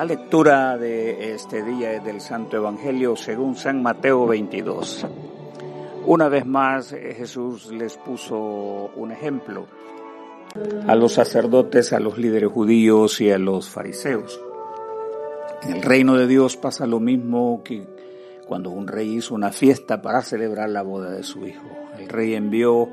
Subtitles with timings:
[0.00, 5.06] La lectura de este día es del Santo Evangelio según San Mateo 22.
[6.06, 8.38] Una vez más Jesús les puso
[8.96, 9.66] un ejemplo
[10.86, 14.40] a los sacerdotes, a los líderes judíos y a los fariseos.
[15.64, 17.86] En el reino de Dios pasa lo mismo que
[18.46, 21.68] cuando un rey hizo una fiesta para celebrar la boda de su hijo.
[21.98, 22.88] El rey envió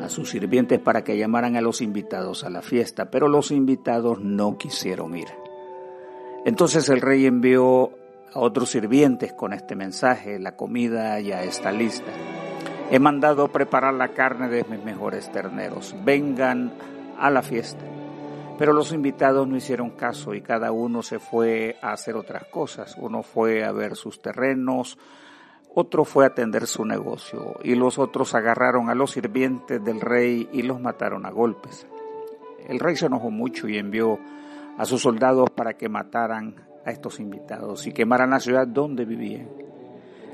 [0.00, 4.18] a sus sirvientes para que llamaran a los invitados a la fiesta, pero los invitados
[4.18, 5.28] no quisieron ir.
[6.44, 7.90] Entonces el rey envió
[8.32, 12.10] a otros sirvientes con este mensaje, la comida ya está lista.
[12.90, 15.94] He mandado preparar la carne de mis mejores terneros.
[16.04, 16.72] Vengan
[17.18, 17.84] a la fiesta.
[18.58, 22.96] Pero los invitados no hicieron caso y cada uno se fue a hacer otras cosas.
[22.98, 24.98] Uno fue a ver sus terrenos,
[25.74, 30.48] otro fue a atender su negocio y los otros agarraron a los sirvientes del rey
[30.52, 31.86] y los mataron a golpes.
[32.68, 34.18] El rey se enojó mucho y envió
[34.78, 39.48] a sus soldados para que mataran a estos invitados y quemaran la ciudad donde vivían.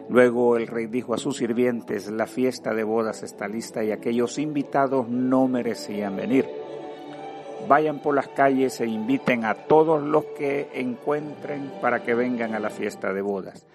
[0.08, 4.38] Luego el rey dijo a sus sirvientes, la fiesta de bodas está lista y aquellos
[4.38, 6.46] invitados no merecían venir.
[7.68, 12.60] Vayan por las calles e inviten a todos los que encuentren para que vengan a
[12.60, 13.66] la fiesta de bodas.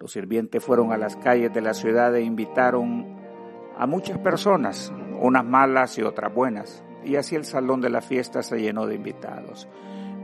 [0.00, 3.16] Los sirvientes fueron a las calles de la ciudad e invitaron
[3.78, 8.42] a muchas personas, unas malas y otras buenas, y así el salón de la fiesta
[8.42, 9.68] se llenó de invitados.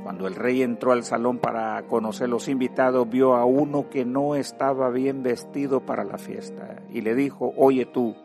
[0.03, 4.34] Cuando el rey entró al salón para conocer los invitados, vio a uno que no
[4.34, 8.17] estaba bien vestido para la fiesta y le dijo, oye tú,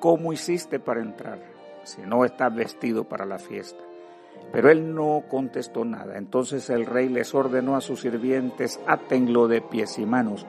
[0.00, 1.38] ¿cómo hiciste para entrar
[1.84, 3.82] si no estás vestido para la fiesta?
[4.52, 6.18] Pero él no contestó nada.
[6.18, 10.46] Entonces el rey les ordenó a sus sirvientes, átenlo de pies y manos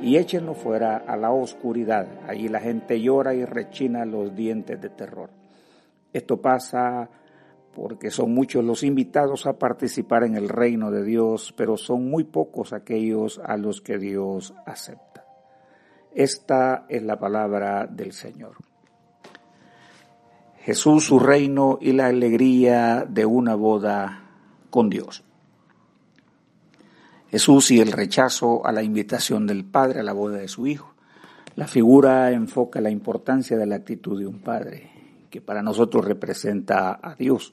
[0.00, 2.06] y échenlo fuera a la oscuridad.
[2.28, 5.30] Allí la gente llora y rechina los dientes de terror.
[6.12, 7.08] Esto pasa
[7.76, 12.24] porque son muchos los invitados a participar en el reino de Dios, pero son muy
[12.24, 15.26] pocos aquellos a los que Dios acepta.
[16.14, 18.56] Esta es la palabra del Señor.
[20.60, 24.24] Jesús, su reino y la alegría de una boda
[24.70, 25.22] con Dios.
[27.28, 30.94] Jesús y el rechazo a la invitación del Padre a la boda de su Hijo.
[31.56, 36.98] La figura enfoca la importancia de la actitud de un Padre, que para nosotros representa
[37.02, 37.52] a Dios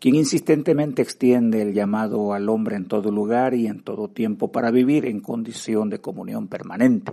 [0.00, 4.70] quien insistentemente extiende el llamado al hombre en todo lugar y en todo tiempo para
[4.70, 7.12] vivir en condición de comunión permanente.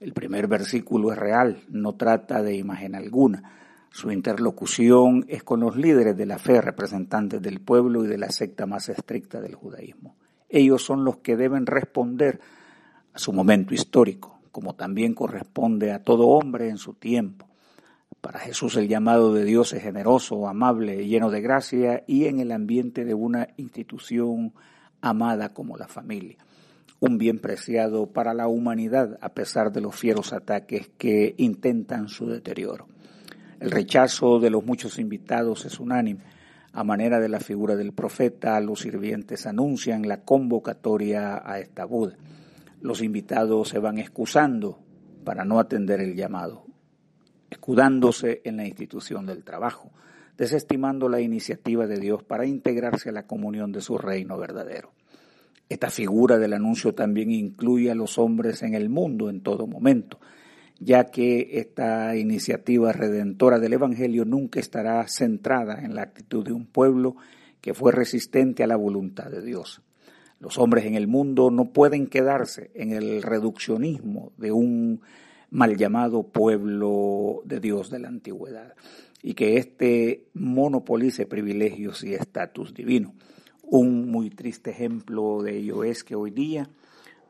[0.00, 3.42] El primer versículo es real, no trata de imagen alguna.
[3.90, 8.30] Su interlocución es con los líderes de la fe, representantes del pueblo y de la
[8.30, 10.16] secta más estricta del judaísmo.
[10.48, 12.40] Ellos son los que deben responder
[13.12, 17.47] a su momento histórico, como también corresponde a todo hombre en su tiempo.
[18.20, 22.50] Para Jesús el llamado de Dios es generoso, amable, lleno de gracia y en el
[22.50, 24.54] ambiente de una institución
[25.00, 26.36] amada como la familia.
[26.98, 32.26] Un bien preciado para la humanidad a pesar de los fieros ataques que intentan su
[32.26, 32.88] deterioro.
[33.60, 36.24] El rechazo de los muchos invitados es unánime.
[36.72, 42.16] A manera de la figura del profeta, los sirvientes anuncian la convocatoria a esta boda.
[42.80, 44.80] Los invitados se van excusando
[45.24, 46.67] para no atender el llamado
[47.50, 49.90] escudándose en la institución del trabajo,
[50.36, 54.92] desestimando la iniciativa de Dios para integrarse a la comunión de su reino verdadero.
[55.68, 60.18] Esta figura del anuncio también incluye a los hombres en el mundo en todo momento,
[60.78, 66.66] ya que esta iniciativa redentora del Evangelio nunca estará centrada en la actitud de un
[66.66, 67.16] pueblo
[67.60, 69.82] que fue resistente a la voluntad de Dios.
[70.40, 75.00] Los hombres en el mundo no pueden quedarse en el reduccionismo de un
[75.50, 78.74] mal llamado pueblo de Dios de la antigüedad,
[79.22, 83.14] y que éste monopolice privilegios y estatus divino.
[83.62, 86.70] Un muy triste ejemplo de ello es que hoy día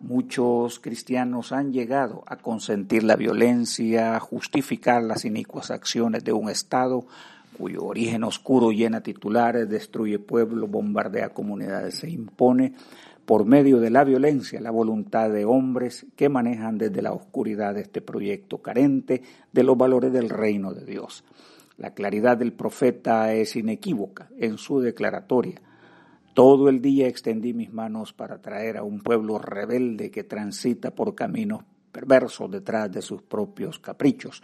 [0.01, 6.49] muchos cristianos han llegado a consentir la violencia, a justificar las inicuas acciones de un
[6.51, 7.07] Estado
[7.57, 12.75] cuyo origen oscuro llena titulares, destruye pueblos, bombardea comunidades, se impone
[13.29, 18.01] por medio de la violencia la voluntad de hombres que manejan desde la oscuridad este
[18.01, 19.21] proyecto carente
[19.53, 21.25] de los valores del reino de Dios.
[21.77, 25.61] La claridad del profeta es inequívoca en su declaratoria.
[26.33, 31.15] Todo el día extendí mis manos para traer a un pueblo rebelde que transita por
[31.15, 34.43] caminos perversos detrás de sus propios caprichos,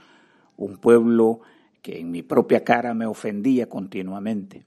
[0.59, 1.41] un pueblo
[1.81, 4.67] que en mi propia cara me ofendía continuamente.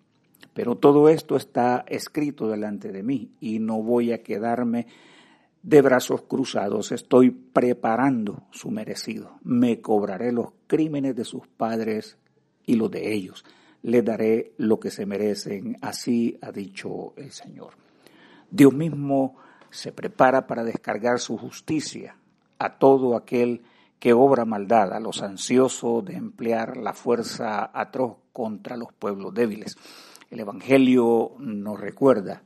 [0.58, 4.88] Pero todo esto está escrito delante de mí y no voy a quedarme
[5.62, 6.92] de brazos cruzados.
[6.92, 9.38] Estoy preparando su merecido.
[9.44, 12.18] Me cobraré los crímenes de sus padres
[12.66, 13.46] y los de ellos.
[13.84, 15.78] Les daré lo que se merecen.
[15.80, 17.74] Así ha dicho el Señor.
[18.50, 19.36] Dios mismo
[19.70, 22.18] se prepara para descargar su justicia
[22.58, 23.62] a todo aquel
[24.00, 29.78] que obra maldad, a los ansiosos de emplear la fuerza atroz contra los pueblos débiles.
[30.30, 32.44] El Evangelio nos recuerda,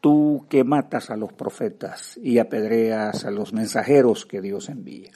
[0.00, 5.10] tú que matas a los profetas y apedreas a los mensajeros que Dios envía,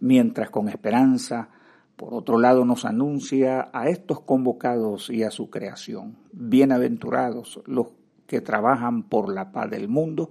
[0.00, 1.50] mientras con esperanza,
[1.96, 7.88] por otro lado, nos anuncia a estos convocados y a su creación, bienaventurados los
[8.26, 10.30] que trabajan por la paz del mundo,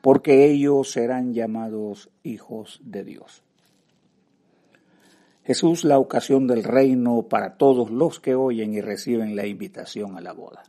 [0.00, 3.44] porque ellos serán llamados hijos de Dios.
[5.44, 10.20] Jesús la ocasión del reino para todos los que oyen y reciben la invitación a
[10.20, 10.62] la boda.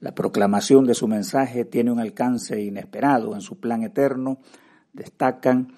[0.00, 3.34] La proclamación de su mensaje tiene un alcance inesperado.
[3.34, 4.38] En su plan eterno
[4.92, 5.72] destacan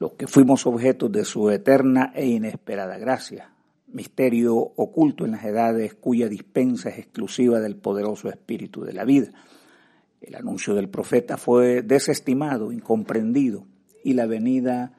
[0.00, 3.52] los que fuimos objetos de su eterna e inesperada gracia,
[3.86, 9.30] misterio oculto en las edades cuya dispensa es exclusiva del poderoso espíritu de la vida.
[10.20, 13.66] El anuncio del profeta fue desestimado, incomprendido,
[14.02, 14.92] y la venida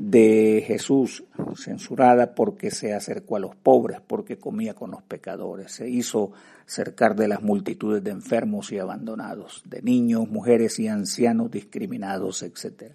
[0.00, 1.24] de Jesús,
[1.56, 6.32] censurada porque se acercó a los pobres, porque comía con los pecadores, se hizo
[6.64, 12.94] cercar de las multitudes de enfermos y abandonados, de niños, mujeres y ancianos discriminados, etc.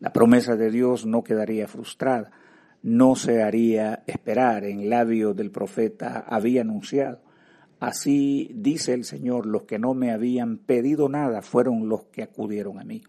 [0.00, 2.30] La promesa de Dios no quedaría frustrada,
[2.82, 7.22] no se haría esperar, en labio del profeta había anunciado.
[7.80, 12.78] Así dice el Señor, los que no me habían pedido nada fueron los que acudieron
[12.78, 13.02] a mí.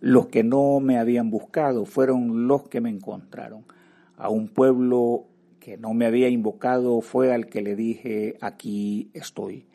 [0.00, 3.64] Los que no me habían buscado fueron los que me encontraron.
[4.16, 5.26] A un pueblo
[5.58, 9.66] que no me había invocado fue al que le dije, aquí estoy.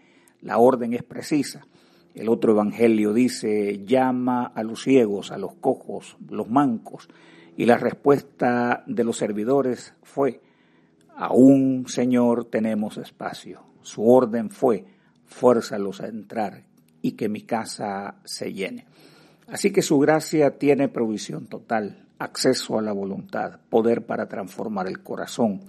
[0.41, 1.65] La orden es precisa.
[2.13, 7.09] El otro evangelio dice, llama a los ciegos, a los cojos, los mancos.
[7.57, 10.41] Y la respuesta de los servidores fue,
[11.15, 13.61] aún Señor tenemos espacio.
[13.81, 14.85] Su orden fue,
[15.25, 16.63] fuérzalos a entrar
[17.01, 18.85] y que mi casa se llene.
[19.47, 25.01] Así que su gracia tiene provisión total, acceso a la voluntad, poder para transformar el
[25.01, 25.61] corazón,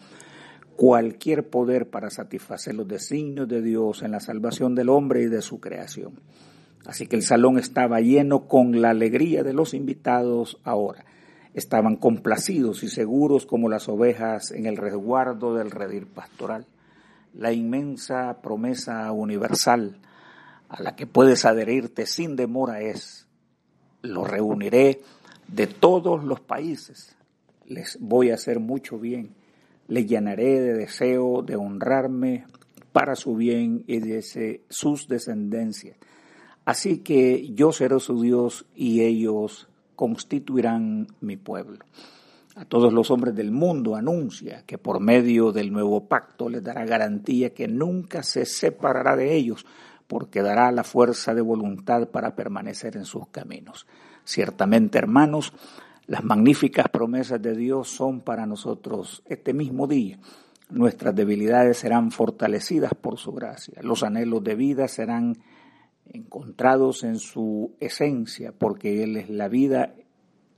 [0.76, 5.43] cualquier poder para satisfacer los designios de Dios en la salvación del hombre y de
[5.43, 6.21] su creación.
[6.87, 11.05] Así que el salón estaba lleno con la alegría de los invitados ahora.
[11.55, 16.67] Estaban complacidos y seguros como las ovejas en el resguardo del redil pastoral.
[17.32, 19.99] La inmensa promesa universal
[20.69, 23.25] a la que puedes adherirte sin demora es
[24.04, 25.00] lo reuniré
[25.48, 27.16] de todos los países.
[27.66, 29.34] Les voy a hacer mucho bien.
[29.88, 32.44] Les llenaré de deseo de honrarme
[32.92, 35.96] para su bien y de sus descendencias.
[36.64, 41.84] Así que yo seré su Dios y ellos constituirán mi pueblo.
[42.56, 46.84] A todos los hombres del mundo anuncia que por medio del nuevo pacto les dará
[46.84, 49.66] garantía que nunca se separará de ellos,
[50.06, 53.86] porque dará la fuerza de voluntad para permanecer en sus caminos.
[54.24, 55.52] Ciertamente, hermanos,
[56.06, 60.18] las magníficas promesas de Dios son para nosotros este mismo día.
[60.70, 63.80] Nuestras debilidades serán fortalecidas por su gracia.
[63.82, 65.38] Los anhelos de vida serán
[66.12, 69.94] encontrados en su esencia, porque Él es la vida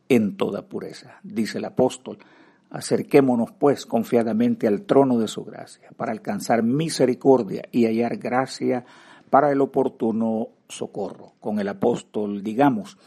[0.08, 1.18] en toda pureza.
[1.22, 2.18] Dice el apóstol,
[2.70, 8.84] acerquémonos pues confiadamente al trono de su gracia, para alcanzar misericordia y hallar gracia
[9.30, 11.34] para el oportuno socorro.
[11.40, 12.98] Con el apóstol digamos,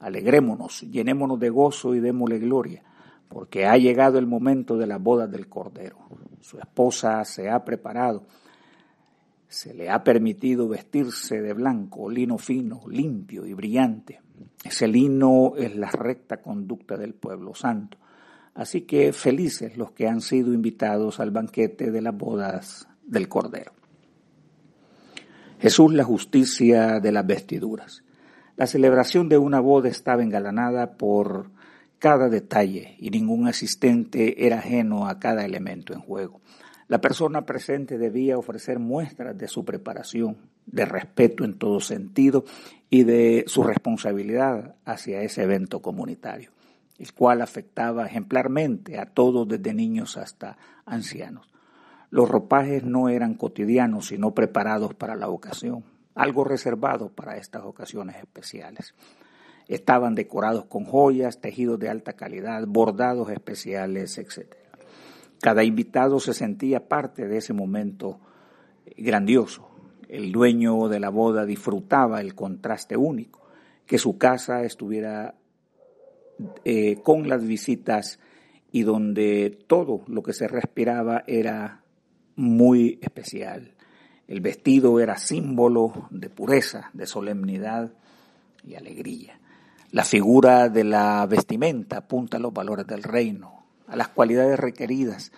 [0.00, 2.82] alegrémonos, llenémonos de gozo y démosle gloria,
[3.28, 5.96] porque ha llegado el momento de la boda del Cordero.
[6.40, 8.24] Su esposa se ha preparado,
[9.48, 14.20] se le ha permitido vestirse de blanco, lino fino, limpio y brillante.
[14.64, 17.98] Ese lino es la recta conducta del pueblo santo.
[18.54, 23.72] Así que felices los que han sido invitados al banquete de las bodas del Cordero.
[25.64, 28.04] Jesús la justicia de las vestiduras.
[28.54, 31.48] La celebración de una boda estaba engalanada por
[31.98, 36.42] cada detalle y ningún asistente era ajeno a cada elemento en juego.
[36.86, 42.44] La persona presente debía ofrecer muestras de su preparación, de respeto en todo sentido
[42.90, 46.50] y de su responsabilidad hacia ese evento comunitario,
[46.98, 51.53] el cual afectaba ejemplarmente a todos desde niños hasta ancianos.
[52.14, 55.82] Los ropajes no eran cotidianos, sino preparados para la ocasión,
[56.14, 58.94] algo reservado para estas ocasiones especiales.
[59.66, 64.54] Estaban decorados con joyas, tejidos de alta calidad, bordados especiales, etc.
[65.40, 68.20] Cada invitado se sentía parte de ese momento
[68.96, 69.68] grandioso.
[70.08, 73.40] El dueño de la boda disfrutaba el contraste único,
[73.86, 75.34] que su casa estuviera
[76.64, 78.20] eh, con las visitas
[78.70, 81.80] y donde todo lo que se respiraba era
[82.36, 83.72] muy especial.
[84.26, 87.92] El vestido era símbolo de pureza, de solemnidad,
[88.66, 89.38] y alegría.
[89.90, 95.30] La figura de la vestimenta apunta a los valores del reino, a las cualidades requeridas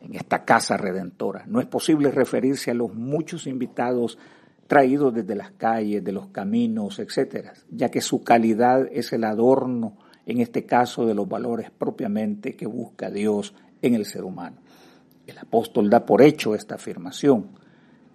[0.00, 1.44] en esta casa redentora.
[1.46, 4.18] No es posible referirse a los muchos invitados
[4.66, 9.98] traídos desde las calles, de los caminos, etcétera, ya que su calidad es el adorno,
[10.26, 14.59] en este caso, de los valores propiamente que busca Dios en el ser humano.
[15.30, 17.46] El apóstol da por hecho esta afirmación.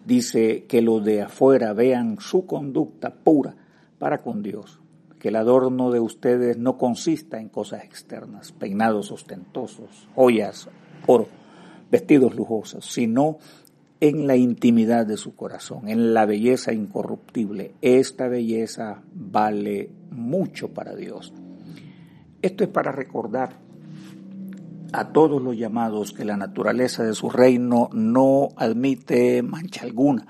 [0.06, 3.56] Dice que los de afuera vean su conducta pura
[3.98, 4.80] para con Dios,
[5.18, 10.68] que el adorno de ustedes no consista en cosas externas, peinados ostentosos, joyas,
[11.08, 11.28] oro,
[11.90, 13.38] vestidos lujosos, sino
[14.02, 17.76] en la intimidad de su corazón, en la belleza incorruptible.
[17.82, 21.34] Esta belleza vale mucho para Dios.
[22.42, 23.58] Esto es para recordar
[25.00, 30.26] a todos los llamados que la naturaleza de su reino no admite mancha alguna,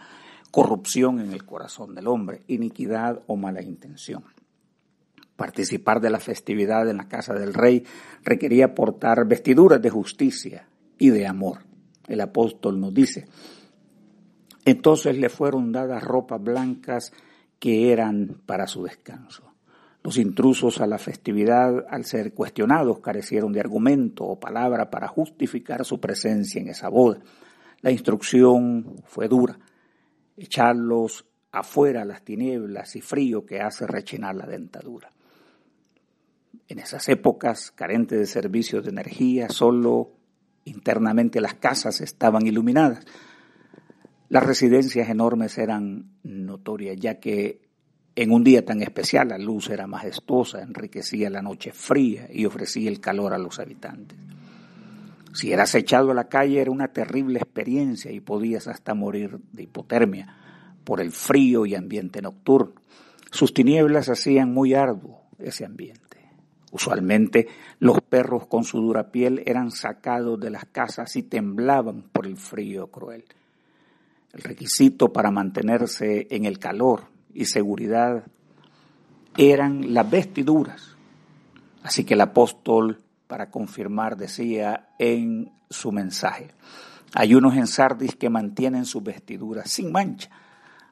[0.49, 4.23] corrupción en el corazón del hombre, iniquidad o mala intención.
[5.35, 7.83] Participar de la festividad en la casa del rey
[8.23, 10.67] requería portar vestiduras de justicia
[10.97, 11.59] y de amor.
[12.07, 13.27] El apóstol nos dice,
[14.63, 17.11] entonces le fueron dadas ropas blancas
[17.59, 19.54] que eran para su descanso.
[20.05, 25.83] Los intrusos a la festividad, al ser cuestionados, carecieron de argumento o palabra para justificar
[25.83, 27.17] su presencia en esa boda.
[27.81, 29.57] La instrucción fue dura,
[30.37, 35.09] echarlos afuera las tinieblas y frío que hace rechinar la dentadura.
[36.67, 40.11] En esas épocas, carentes de servicios de energía, solo
[40.65, 43.03] internamente las casas estaban iluminadas.
[44.29, 47.64] Las residencias enormes eran notorias, ya que
[48.15, 52.89] en un día tan especial la luz era majestuosa, enriquecía la noche fría y ofrecía
[52.89, 54.17] el calor a los habitantes.
[55.33, 59.63] Si eras echado a la calle era una terrible experiencia y podías hasta morir de
[59.63, 60.37] hipotermia
[60.85, 62.75] por el frío y ambiente nocturno.
[63.31, 66.01] Sus tinieblas hacían muy arduo ese ambiente.
[66.71, 67.47] Usualmente
[67.79, 72.37] los perros con su dura piel eran sacados de las casas y temblaban por el
[72.37, 73.25] frío cruel.
[74.31, 78.23] El requisito para mantenerse en el calor y seguridad
[79.37, 80.95] eran las vestiduras.
[81.83, 86.47] Así que el apóstol, para confirmar, decía en su mensaje,
[87.13, 90.29] hay unos en Sardis que mantienen sus vestiduras sin mancha,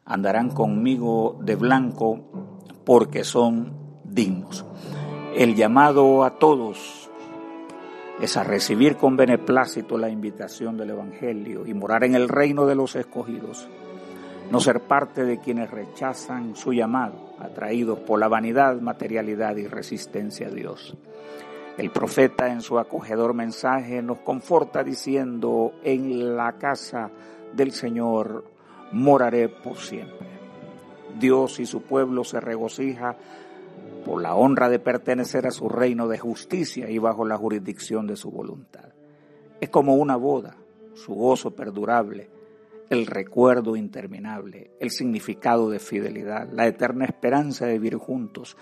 [0.05, 3.73] andarán conmigo de blanco porque son
[4.03, 4.65] dignos.
[5.35, 7.09] El llamado a todos
[8.21, 12.75] es a recibir con beneplácito la invitación del Evangelio y morar en el reino de
[12.75, 13.67] los escogidos,
[14.53, 20.45] no ser parte de quienes rechazan su llamado, atraídos por la vanidad, materialidad y resistencia
[20.45, 20.95] a Dios.
[21.75, 27.10] El profeta en su acogedor mensaje nos conforta diciendo, en la casa
[27.51, 28.45] del Señor
[28.91, 30.27] moraré por siempre.
[31.19, 33.17] Dios y su pueblo se regocija
[34.05, 38.17] por la honra de pertenecer a su reino de justicia y bajo la jurisdicción de
[38.17, 38.89] su voluntad.
[39.60, 40.57] Es como una boda,
[40.93, 42.29] su gozo perdurable,
[42.90, 48.58] el recuerdo interminable, el significado de fidelidad, la eterna esperanza de vivir juntos,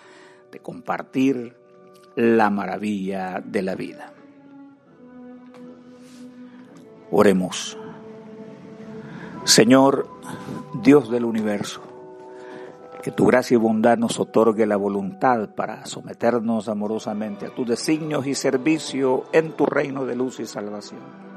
[0.52, 1.56] de compartir
[2.16, 4.14] la maravilla de la vida.
[7.12, 7.78] Oremos.
[9.44, 10.08] Señor,
[10.82, 11.82] Dios del universo,
[13.02, 18.28] que tu gracia y bondad nos otorgue la voluntad para someternos amorosamente a tus designios
[18.28, 21.31] y servicio en tu reino de luz y salvación.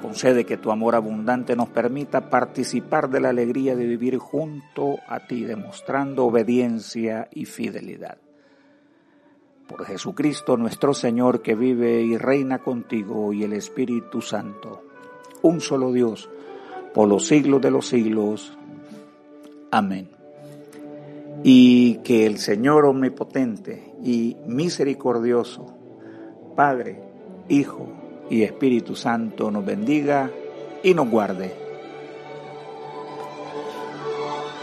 [0.00, 5.26] Concede que tu amor abundante nos permita participar de la alegría de vivir junto a
[5.26, 8.18] ti, demostrando obediencia y fidelidad.
[9.66, 14.82] Por Jesucristo nuestro Señor, que vive y reina contigo y el Espíritu Santo,
[15.42, 16.30] un solo Dios,
[16.94, 18.56] por los siglos de los siglos.
[19.70, 20.18] Amén
[21.42, 25.66] y que el Señor omnipotente y misericordioso,
[26.56, 27.02] Padre,
[27.48, 27.97] Hijo
[28.30, 30.30] y Espíritu Santo nos bendiga
[30.82, 31.54] y nos guarde.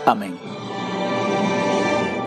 [0.05, 0.35] Amén.